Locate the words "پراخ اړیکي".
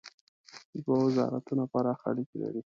1.73-2.37